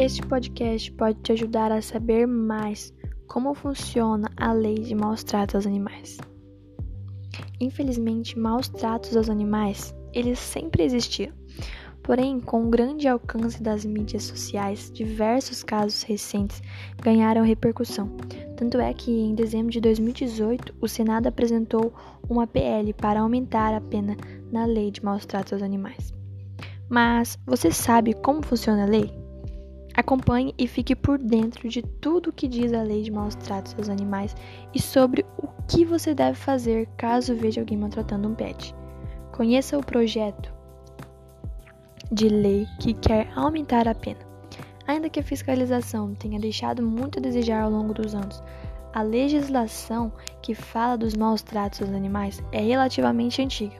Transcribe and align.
Este 0.00 0.22
podcast 0.22 0.90
pode 0.92 1.18
te 1.18 1.32
ajudar 1.32 1.70
a 1.70 1.82
saber 1.82 2.26
mais 2.26 2.90
como 3.26 3.52
funciona 3.52 4.30
a 4.34 4.50
lei 4.50 4.76
de 4.76 4.94
maus 4.94 5.22
tratos 5.22 5.56
aos 5.56 5.66
animais. 5.66 6.16
Infelizmente, 7.60 8.38
maus 8.38 8.70
tratos 8.70 9.14
aos 9.14 9.28
animais, 9.28 9.94
eles 10.14 10.38
sempre 10.38 10.84
existiram. 10.84 11.34
Porém, 12.02 12.40
com 12.40 12.64
o 12.64 12.70
grande 12.70 13.06
alcance 13.08 13.62
das 13.62 13.84
mídias 13.84 14.22
sociais, 14.22 14.90
diversos 14.90 15.62
casos 15.62 16.02
recentes 16.02 16.62
ganharam 17.02 17.44
repercussão. 17.44 18.08
Tanto 18.56 18.80
é 18.80 18.94
que, 18.94 19.10
em 19.10 19.34
dezembro 19.34 19.70
de 19.70 19.82
2018, 19.82 20.76
o 20.80 20.88
Senado 20.88 21.26
apresentou 21.26 21.92
uma 22.26 22.46
PL 22.46 22.94
para 22.94 23.20
aumentar 23.20 23.74
a 23.74 23.82
pena 23.82 24.16
na 24.50 24.64
lei 24.64 24.90
de 24.90 25.04
maus 25.04 25.26
tratos 25.26 25.52
aos 25.52 25.62
animais. 25.62 26.10
Mas 26.88 27.38
você 27.44 27.70
sabe 27.70 28.14
como 28.14 28.42
funciona 28.42 28.84
a 28.84 28.86
lei? 28.86 29.29
Acompanhe 30.00 30.54
e 30.56 30.66
fique 30.66 30.96
por 30.96 31.18
dentro 31.18 31.68
de 31.68 31.82
tudo 31.82 32.30
o 32.30 32.32
que 32.32 32.48
diz 32.48 32.72
a 32.72 32.82
lei 32.82 33.02
de 33.02 33.10
maus 33.10 33.34
tratos 33.34 33.74
aos 33.76 33.90
animais 33.90 34.34
e 34.74 34.80
sobre 34.80 35.26
o 35.36 35.46
que 35.68 35.84
você 35.84 36.14
deve 36.14 36.38
fazer 36.38 36.88
caso 36.96 37.36
veja 37.36 37.60
alguém 37.60 37.76
maltratando 37.76 38.26
um 38.26 38.34
pet. 38.34 38.74
Conheça 39.30 39.76
o 39.76 39.84
projeto 39.84 40.50
de 42.10 42.30
lei 42.30 42.66
que 42.80 42.94
quer 42.94 43.30
aumentar 43.36 43.86
a 43.86 43.94
pena. 43.94 44.20
Ainda 44.86 45.10
que 45.10 45.20
a 45.20 45.22
fiscalização 45.22 46.14
tenha 46.14 46.40
deixado 46.40 46.82
muito 46.82 47.18
a 47.18 47.22
desejar 47.22 47.64
ao 47.64 47.70
longo 47.70 47.92
dos 47.92 48.14
anos, 48.14 48.42
a 48.94 49.02
legislação 49.02 50.10
que 50.40 50.54
fala 50.54 50.96
dos 50.96 51.14
maus 51.14 51.42
tratos 51.42 51.82
aos 51.82 51.90
animais 51.90 52.42
é 52.52 52.62
relativamente 52.62 53.42
antiga. 53.42 53.76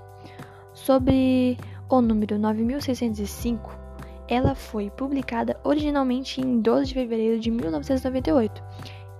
Sobre 0.74 1.56
o 1.88 2.02
número 2.02 2.38
9605, 2.38 3.79
ela 4.30 4.54
foi 4.54 4.88
publicada 4.90 5.58
originalmente 5.64 6.40
em 6.40 6.60
12 6.60 6.86
de 6.86 6.94
fevereiro 6.94 7.40
de 7.40 7.50
1998 7.50 8.62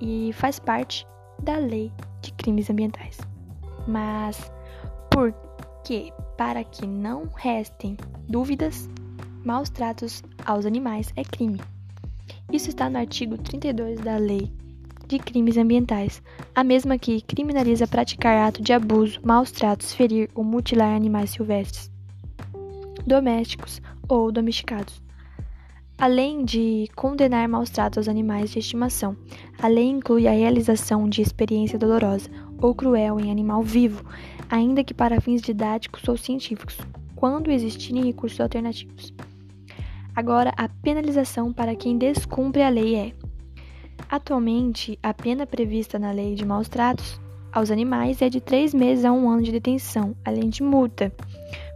e 0.01 0.31
faz 0.35 0.61
parte 0.61 1.05
da 1.43 1.57
Lei 1.59 1.93
de 2.23 2.33
Crimes 2.33 2.71
Ambientais. 2.71 3.19
Mas 3.89 4.53
por 5.11 5.35
que, 5.85 6.13
para 6.39 6.63
que 6.63 6.87
não 6.87 7.29
restem 7.35 7.97
dúvidas, 8.29 8.89
maus 9.45 9.69
tratos 9.69 10.23
aos 10.47 10.65
animais 10.65 11.13
é 11.17 11.25
crime? 11.25 11.61
Isso 12.53 12.69
está 12.69 12.89
no 12.89 12.99
artigo 12.99 13.37
32 13.37 13.99
da 14.01 14.17
Lei 14.17 14.53
de 15.09 15.19
Crimes 15.19 15.57
Ambientais, 15.57 16.23
a 16.55 16.63
mesma 16.63 16.97
que 16.97 17.21
criminaliza 17.23 17.89
praticar 17.89 18.47
ato 18.47 18.63
de 18.63 18.73
abuso, 18.73 19.19
maus 19.25 19.51
tratos, 19.51 19.93
ferir 19.93 20.31
ou 20.37 20.45
mutilar 20.45 20.95
animais 20.95 21.31
silvestres 21.31 21.90
domésticos 23.07 23.81
ou 24.09 24.31
domesticados. 24.31 25.03
Além 25.99 26.45
de 26.45 26.89
condenar 26.97 27.47
maus 27.47 27.69
tratos 27.69 27.99
aos 27.99 28.09
animais 28.09 28.51
de 28.51 28.59
estimação, 28.59 29.15
a 29.61 29.69
lei 29.69 29.87
inclui 29.87 30.27
a 30.27 30.33
realização 30.33 31.07
de 31.09 31.21
experiência 31.21 31.79
dolorosa 31.79 32.31
ou 32.59 32.75
cruel 32.75 33.21
em 33.21 33.31
animal 33.31 33.63
vivo, 33.63 34.05
ainda 34.49 34.83
que 34.83 34.95
para 34.95 35.21
fins 35.21 35.43
didáticos 35.43 36.09
ou 36.09 36.17
científicos, 36.17 36.79
quando 37.15 37.51
existirem 37.51 38.05
recursos 38.05 38.41
alternativos. 38.41 39.13
Agora, 40.17 40.53
a 40.57 40.69
penalização 40.69 41.53
para 41.53 41.77
quem 41.77 41.99
descumpre 41.99 42.63
a 42.63 42.69
lei 42.71 42.97
é: 42.97 43.13
Atualmente, 44.09 44.99
a 45.03 45.13
pena 45.13 45.47
prevista 45.47 45.99
na 45.99 46.11
lei 46.11 46.35
de 46.35 46.45
maus 46.45 46.69
tratos 46.69 47.21
aos 47.53 47.71
animais 47.71 48.23
é 48.23 48.29
de 48.29 48.41
três 48.41 48.73
meses 48.73 49.05
a 49.05 49.13
um 49.13 49.29
ano 49.29 49.43
de 49.43 49.53
detenção, 49.53 50.17
além 50.25 50.49
de 50.49 50.63
multa. 50.63 51.13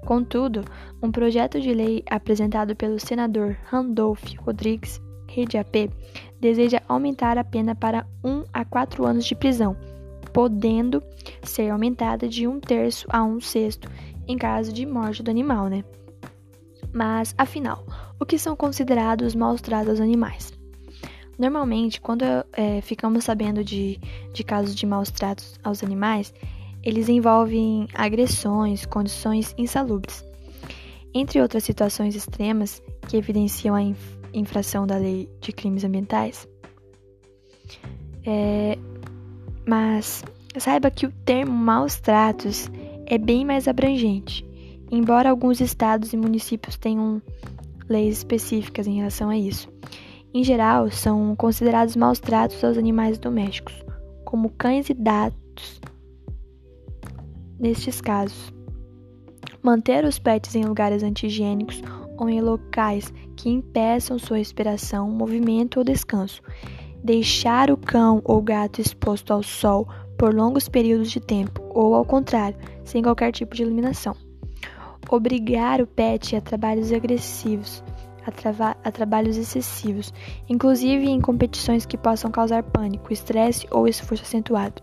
Contudo, 0.05 0.63
um 1.03 1.11
projeto 1.11 1.61
de 1.61 1.73
lei 1.73 2.05
apresentado 2.11 2.77
pelo 2.77 3.01
senador 3.01 3.57
Randolph 3.65 4.23
Rodrigues, 4.39 5.01
Rede 5.29 5.57
AP, 5.57 5.91
deseja 6.39 6.83
aumentar 6.87 7.39
a 7.39 7.45
pena 7.45 7.75
para 7.75 8.07
1 8.23 8.45
a 8.53 8.65
4 8.65 9.05
anos 9.07 9.25
de 9.25 9.35
prisão, 9.35 9.77
podendo 10.33 11.03
ser 11.43 11.71
aumentada 11.71 12.29
de 12.29 12.47
um 12.47 12.61
terço 12.61 13.07
a 13.11 13.25
um 13.25 13.41
sexto 13.41 13.89
em 14.29 14.37
caso 14.37 14.73
de 14.73 14.85
morte 14.85 15.23
do 15.23 15.31
animal, 15.31 15.69
né? 15.69 15.85
Mas, 16.93 17.35
afinal, 17.37 17.85
o 18.21 18.27
que 18.27 18.39
são 18.39 18.55
considerados 18.55 19.35
maus 19.35 19.61
tratos 19.61 19.89
aos 19.89 20.01
animais? 20.01 20.53
Normalmente, 21.39 22.01
quando 22.01 22.23
é, 22.53 22.81
ficamos 22.81 23.25
sabendo 23.25 23.65
de, 23.65 23.99
de 24.33 24.45
casos 24.45 24.75
de 24.75 24.87
maus 24.87 25.11
tratos 25.11 25.59
aos 25.65 25.83
animais, 25.83 26.33
eles 26.85 27.09
envolvem 27.09 27.89
agressões, 27.95 28.85
condições 28.85 29.55
insalubres. 29.57 30.25
Entre 31.15 31.41
outras 31.41 31.65
situações 31.65 32.15
extremas 32.15 32.83
que 33.09 33.17
evidenciam 33.17 33.75
a 33.75 33.83
infração 34.35 34.87
da 34.87 34.97
lei 34.97 35.29
de 35.41 35.53
crimes 35.53 35.85
ambientais. 35.85 36.47
É, 38.27 38.77
mas 39.67 40.23
saiba 40.59 40.91
que 40.91 41.07
o 41.07 41.13
termo 41.25 41.53
maus 41.53 41.99
tratos 41.99 42.71
é 43.07 43.17
bem 43.17 43.45
mais 43.45 43.67
abrangente, 43.67 44.45
embora 44.91 45.31
alguns 45.31 45.61
estados 45.61 46.13
e 46.13 46.17
municípios 46.17 46.77
tenham 46.77 47.23
leis 47.89 48.19
específicas 48.19 48.87
em 48.87 48.97
relação 48.97 49.31
a 49.31 49.37
isso. 49.37 49.73
Em 50.33 50.43
geral, 50.43 50.91
são 50.91 51.35
considerados 51.37 51.97
maus 51.97 52.19
tratos 52.19 52.63
aos 52.65 52.77
animais 52.77 53.19
domésticos, 53.19 53.75
como 54.25 54.51
cães 54.51 54.91
e 54.91 54.95
gatos, 54.95 55.81
nestes 57.59 58.01
casos. 58.01 58.53
Manter 59.63 60.05
os 60.05 60.19
pets 60.19 60.55
em 60.55 60.65
lugares 60.65 61.03
anti-higiênicos 61.03 61.83
ou 62.19 62.29
em 62.29 62.41
locais 62.41 63.13
que 63.37 63.49
impeçam 63.49 64.19
sua 64.19 64.39
respiração, 64.39 65.11
movimento 65.11 65.79
ou 65.79 65.85
descanso. 65.85 66.43
Deixar 67.03 67.71
o 67.71 67.77
cão 67.77 68.21
ou 68.25 68.41
gato 68.41 68.81
exposto 68.81 69.33
ao 69.33 69.43
sol 69.43 69.89
por 70.17 70.35
longos 70.35 70.69
períodos 70.69 71.11
de 71.11 71.21
tempo, 71.21 71.63
ou 71.71 71.95
ao 71.95 72.05
contrário, 72.05 72.57
sem 72.85 73.03
qualquer 73.03 73.33
tipo 73.33 73.55
de 73.55 73.63
iluminação. 73.63 74.17
Obrigar 75.11 75.81
o 75.81 75.87
pet 75.87 76.37
a 76.37 76.41
trabalhos 76.41 76.93
agressivos, 76.93 77.83
a, 78.27 78.31
trava 78.31 78.77
a 78.83 78.91
trabalhos 78.91 79.37
excessivos, 79.37 80.15
inclusive 80.49 81.07
em 81.07 81.21
competições 81.21 81.85
que 81.85 81.99
possam 81.99 82.31
causar 82.31 82.63
pânico, 82.63 83.13
estresse 83.13 83.67
ou 83.71 83.87
esforço 83.87 84.25
acentuado. 84.25 84.83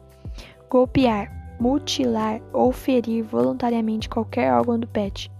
Golpear, 0.69 1.40
mutilar 1.61 2.41
ou 2.51 2.71
ferir 2.71 3.23
voluntariamente 3.23 4.09
qualquer 4.09 4.51
órgão 4.51 4.79
do 4.79 4.87
pet, 4.87 5.31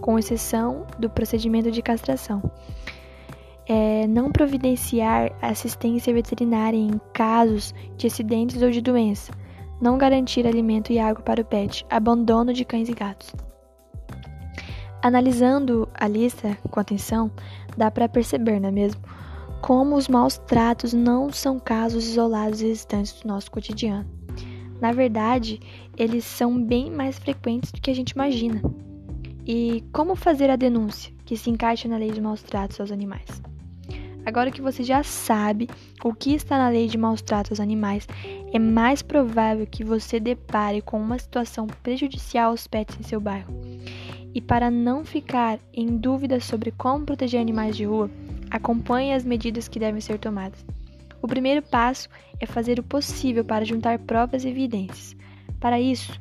com 0.00 0.16
exceção 0.16 0.86
do 0.96 1.10
procedimento 1.10 1.72
de 1.72 1.82
castração. 1.82 2.40
É, 3.66 4.06
não 4.06 4.30
providenciar 4.30 5.32
assistência 5.42 6.14
veterinária 6.14 6.76
em 6.76 7.00
casos 7.12 7.74
de 7.96 8.06
acidentes 8.06 8.62
ou 8.62 8.70
de 8.70 8.80
doença. 8.80 9.32
Não 9.80 9.98
garantir 9.98 10.46
alimento 10.46 10.92
e 10.92 11.00
água 11.00 11.22
para 11.22 11.40
o 11.40 11.44
pet. 11.44 11.84
Abandono 11.90 12.52
de 12.52 12.64
cães 12.64 12.88
e 12.88 12.94
gatos. 12.94 13.34
Analisando 15.02 15.88
a 15.94 16.06
lista 16.06 16.56
com 16.70 16.78
atenção, 16.78 17.30
dá 17.76 17.90
para 17.90 18.08
perceber, 18.08 18.60
não 18.60 18.68
é 18.68 18.72
mesmo? 18.72 19.00
Como 19.62 19.96
os 19.96 20.06
maus 20.06 20.38
tratos 20.38 20.92
não 20.92 21.32
são 21.32 21.58
casos 21.58 22.06
isolados 22.06 22.62
existentes 22.62 23.20
do 23.20 23.28
nosso 23.28 23.50
cotidiano. 23.50 24.19
Na 24.80 24.92
verdade, 24.92 25.60
eles 25.96 26.24
são 26.24 26.62
bem 26.62 26.90
mais 26.90 27.18
frequentes 27.18 27.70
do 27.70 27.80
que 27.80 27.90
a 27.90 27.94
gente 27.94 28.10
imagina. 28.10 28.62
E 29.46 29.84
como 29.92 30.14
fazer 30.14 30.50
a 30.50 30.56
denúncia 30.56 31.12
que 31.24 31.36
se 31.36 31.50
encaixa 31.50 31.88
na 31.88 31.96
lei 31.96 32.10
de 32.10 32.20
maus 32.20 32.42
tratos 32.42 32.80
aos 32.80 32.90
animais? 32.90 33.42
Agora 34.24 34.50
que 34.50 34.60
você 34.60 34.82
já 34.82 35.02
sabe 35.02 35.68
o 36.04 36.12
que 36.12 36.34
está 36.34 36.58
na 36.58 36.68
lei 36.68 36.86
de 36.86 36.98
maus 36.98 37.22
tratos 37.22 37.52
aos 37.52 37.60
animais, 37.60 38.06
é 38.52 38.58
mais 38.58 39.02
provável 39.02 39.66
que 39.66 39.82
você 39.82 40.20
depare 40.20 40.82
com 40.82 41.00
uma 41.00 41.18
situação 41.18 41.66
prejudicial 41.82 42.50
aos 42.50 42.66
pets 42.66 42.98
em 43.00 43.02
seu 43.02 43.20
bairro. 43.20 43.52
E 44.34 44.40
para 44.40 44.70
não 44.70 45.04
ficar 45.04 45.58
em 45.72 45.96
dúvida 45.96 46.38
sobre 46.38 46.70
como 46.70 47.04
proteger 47.04 47.40
animais 47.40 47.76
de 47.76 47.84
rua, 47.84 48.10
acompanhe 48.50 49.12
as 49.12 49.24
medidas 49.24 49.68
que 49.68 49.78
devem 49.78 50.00
ser 50.00 50.18
tomadas. 50.18 50.64
O 51.22 51.28
primeiro 51.28 51.60
passo 51.60 52.08
é 52.38 52.46
fazer 52.46 52.78
o 52.78 52.82
possível 52.82 53.44
para 53.44 53.64
juntar 53.64 53.98
provas 53.98 54.44
e 54.44 54.48
evidências. 54.48 55.14
Para 55.60 55.78
isso, 55.78 56.18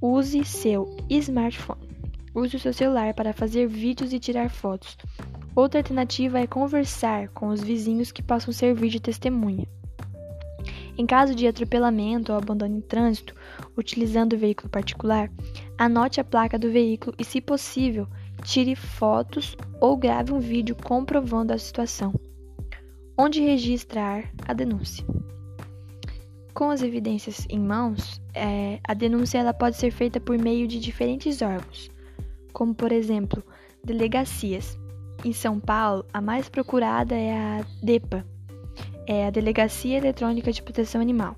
use 0.00 0.44
seu 0.44 0.96
smartphone. 1.08 1.88
Use 2.32 2.54
o 2.54 2.60
seu 2.60 2.72
celular 2.72 3.12
para 3.12 3.32
fazer 3.32 3.66
vídeos 3.66 4.12
e 4.12 4.20
tirar 4.20 4.48
fotos. 4.48 4.96
Outra 5.54 5.80
alternativa 5.80 6.38
é 6.38 6.46
conversar 6.46 7.28
com 7.30 7.48
os 7.48 7.60
vizinhos 7.60 8.12
que 8.12 8.22
possam 8.22 8.52
servir 8.52 8.88
de 8.88 9.00
testemunha. 9.00 9.66
Em 10.96 11.06
caso 11.06 11.34
de 11.34 11.48
atropelamento 11.48 12.30
ou 12.30 12.38
abandono 12.38 12.76
em 12.76 12.80
trânsito, 12.80 13.34
utilizando 13.76 14.34
o 14.34 14.38
veículo 14.38 14.68
particular, 14.68 15.28
anote 15.76 16.20
a 16.20 16.24
placa 16.24 16.56
do 16.56 16.70
veículo 16.70 17.16
e, 17.18 17.24
se 17.24 17.40
possível, 17.40 18.06
tire 18.44 18.76
fotos 18.76 19.56
ou 19.80 19.96
grave 19.96 20.32
um 20.32 20.38
vídeo 20.38 20.76
comprovando 20.76 21.52
a 21.52 21.58
situação 21.58 22.12
onde 23.20 23.42
registrar 23.42 24.32
a 24.48 24.54
denúncia. 24.54 25.04
Com 26.54 26.70
as 26.70 26.80
evidências 26.80 27.46
em 27.50 27.60
mãos, 27.60 28.18
é, 28.32 28.80
a 28.82 28.94
denúncia 28.94 29.36
ela 29.36 29.52
pode 29.52 29.76
ser 29.76 29.90
feita 29.90 30.18
por 30.18 30.38
meio 30.38 30.66
de 30.66 30.80
diferentes 30.80 31.42
órgãos, 31.42 31.90
como 32.50 32.74
por 32.74 32.90
exemplo 32.92 33.44
delegacias, 33.84 34.78
Em 35.22 35.34
São 35.34 35.60
Paulo, 35.60 36.06
a 36.14 36.20
mais 36.22 36.48
procurada 36.48 37.14
é 37.14 37.32
a 37.36 37.66
DEPA, 37.82 38.26
é 39.06 39.26
a 39.26 39.30
Delegacia 39.30 39.98
Eletrônica 39.98 40.50
de 40.50 40.62
Proteção 40.62 40.98
Animal, 40.98 41.36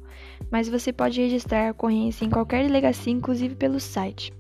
mas 0.53 0.69
você 0.69 0.93
pode 0.93 1.21
registrar 1.21 1.67
a 1.67 1.73
ocorrência 1.73 2.25
em 2.25 2.31
qualquer 2.31 2.65
delegacia, 2.65 3.13
inclusive 3.13 3.57
pelo 3.57 3.81
site. 3.81 4.33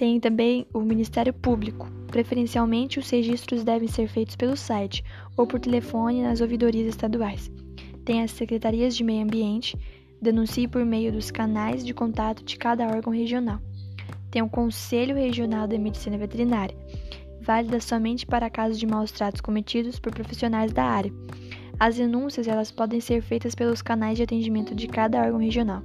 Tem 0.00 0.18
também 0.18 0.66
o 0.72 0.80
Ministério 0.80 1.30
Público. 1.30 1.86
Preferencialmente, 2.06 2.98
os 2.98 3.10
registros 3.10 3.62
devem 3.62 3.86
ser 3.86 4.08
feitos 4.08 4.34
pelo 4.34 4.56
site 4.56 5.04
ou 5.36 5.46
por 5.46 5.60
telefone 5.60 6.22
nas 6.22 6.40
ouvidorias 6.40 6.86
estaduais. 6.86 7.52
Tem 8.02 8.22
as 8.22 8.30
secretarias 8.30 8.96
de 8.96 9.04
meio 9.04 9.22
ambiente, 9.22 9.76
denuncie 10.18 10.66
por 10.66 10.86
meio 10.86 11.12
dos 11.12 11.30
canais 11.30 11.84
de 11.84 11.92
contato 11.92 12.42
de 12.42 12.56
cada 12.56 12.86
órgão 12.86 13.12
regional. 13.12 13.60
Tem 14.30 14.40
o 14.40 14.48
Conselho 14.48 15.16
Regional 15.16 15.68
de 15.68 15.76
Medicina 15.76 16.16
Veterinária, 16.16 16.74
válida 17.42 17.78
somente 17.78 18.24
para 18.24 18.48
casos 18.48 18.78
de 18.78 18.86
maus 18.86 19.12
tratos 19.12 19.42
cometidos 19.42 19.98
por 19.98 20.14
profissionais 20.14 20.72
da 20.72 20.84
área. 20.84 21.12
As 21.78 21.96
denúncias 21.96 22.48
elas 22.48 22.70
podem 22.70 23.02
ser 23.02 23.20
feitas 23.20 23.54
pelos 23.54 23.82
canais 23.82 24.16
de 24.16 24.22
atendimento 24.22 24.74
de 24.74 24.88
cada 24.88 25.20
órgão 25.20 25.40
regional. 25.40 25.82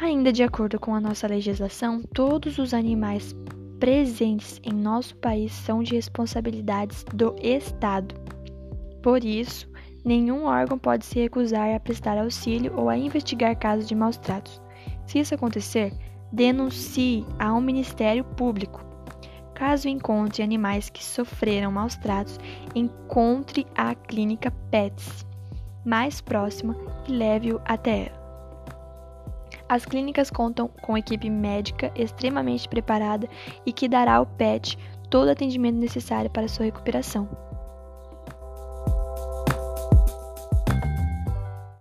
Ainda 0.00 0.32
de 0.32 0.44
acordo 0.44 0.78
com 0.78 0.94
a 0.94 1.00
nossa 1.00 1.26
legislação, 1.26 2.00
todos 2.14 2.56
os 2.58 2.72
animais 2.72 3.34
presentes 3.80 4.60
em 4.62 4.72
nosso 4.72 5.16
país 5.16 5.52
são 5.52 5.82
de 5.82 5.96
responsabilidades 5.96 7.04
do 7.12 7.34
Estado. 7.42 8.14
Por 9.02 9.24
isso, 9.24 9.68
nenhum 10.04 10.44
órgão 10.44 10.78
pode 10.78 11.04
se 11.04 11.18
recusar 11.18 11.74
a 11.74 11.80
prestar 11.80 12.16
auxílio 12.16 12.72
ou 12.76 12.88
a 12.88 12.96
investigar 12.96 13.58
casos 13.58 13.88
de 13.88 13.94
maus 13.96 14.16
tratos. 14.16 14.62
Se 15.04 15.18
isso 15.18 15.34
acontecer, 15.34 15.92
denuncie 16.32 17.26
ao 17.36 17.60
Ministério 17.60 18.22
Público. 18.22 18.84
Caso 19.52 19.88
encontre 19.88 20.44
animais 20.44 20.88
que 20.88 21.04
sofreram 21.04 21.72
maus 21.72 21.96
tratos, 21.96 22.38
encontre 22.72 23.66
a 23.76 23.96
clínica 23.96 24.52
PETS 24.70 25.26
mais 25.84 26.20
próxima 26.20 26.76
e 27.08 27.12
leve-o 27.12 27.60
até 27.64 28.06
ela. 28.06 28.17
As 29.68 29.84
clínicas 29.84 30.30
contam 30.30 30.68
com 30.80 30.96
equipe 30.96 31.28
médica 31.28 31.92
extremamente 31.94 32.68
preparada 32.68 33.28
e 33.66 33.72
que 33.72 33.88
dará 33.88 34.14
ao 34.14 34.26
pet 34.26 34.78
todo 35.10 35.28
o 35.28 35.30
atendimento 35.30 35.76
necessário 35.76 36.30
para 36.30 36.48
sua 36.48 36.64
recuperação. 36.64 37.47